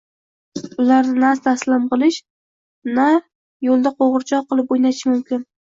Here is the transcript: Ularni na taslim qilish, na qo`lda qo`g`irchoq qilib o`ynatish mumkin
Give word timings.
Ularni 0.85 1.13
na 1.23 1.33
taslim 1.47 1.85
qilish, 1.91 2.17
na 2.97 3.07
qo`lda 3.69 3.95
qo`g`irchoq 4.01 4.51
qilib 4.51 4.77
o`ynatish 4.79 5.09
mumkin 5.15 5.49